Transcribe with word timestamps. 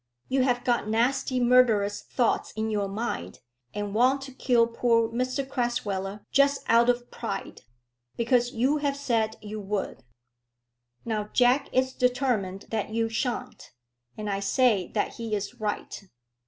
You 0.29 0.41
have 0.41 0.63
got 0.63 0.87
nasty 0.89 1.39
murderous 1.39 2.01
thoughts 2.01 2.53
in 2.53 2.71
your 2.71 2.87
mind, 2.87 3.37
and 3.71 3.93
want 3.93 4.23
to 4.23 4.31
kill 4.31 4.65
poor 4.65 5.07
Mr 5.09 5.47
Crasweller, 5.47 6.25
just 6.31 6.63
out 6.67 6.89
of 6.89 7.11
pride, 7.11 7.61
because 8.17 8.51
you 8.51 8.77
have 8.77 8.97
said 8.97 9.37
you 9.43 9.59
would. 9.59 10.03
Now, 11.05 11.25
Jack 11.33 11.69
is 11.71 11.93
determined 11.93 12.65
that 12.71 12.89
you 12.89 13.09
shan't, 13.09 13.73
and 14.17 14.27
I 14.27 14.39
say 14.39 14.87
that 14.93 15.17
he 15.17 15.35
is 15.35 15.59
right. 15.61 16.03